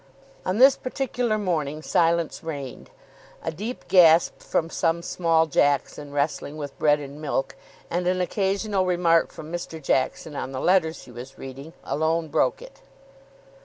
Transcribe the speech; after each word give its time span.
On 0.47 0.57
this 0.57 0.77
particular 0.77 1.37
morning 1.37 1.83
silence 1.83 2.43
reigned. 2.43 2.89
A 3.43 3.51
deep 3.51 3.87
gasp 3.87 4.39
from 4.41 4.71
some 4.71 5.03
small 5.03 5.45
Jackson, 5.45 6.11
wrestling 6.11 6.57
with 6.57 6.75
bread 6.79 6.99
and 6.99 7.21
milk, 7.21 7.55
and 7.87 8.07
an 8.07 8.19
occasional 8.19 8.87
remark 8.87 9.31
from 9.31 9.51
Mr. 9.53 9.79
Jackson 9.79 10.35
on 10.35 10.53
the 10.53 10.59
letters 10.59 11.03
he 11.03 11.11
was 11.11 11.37
reading, 11.37 11.73
alone 11.83 12.29
broke 12.29 12.63
it. 12.63 12.81